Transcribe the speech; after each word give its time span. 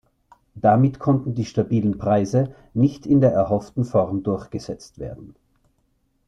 Damit 0.55 0.97
konnten 0.97 1.35
die 1.35 1.45
stabilen 1.45 1.99
Preise 1.99 2.55
nicht 2.73 3.05
in 3.05 3.21
der 3.21 3.33
erhofften 3.33 3.85
Form 3.85 4.23
durchgesetzt 4.23 4.97
werden. 4.97 5.35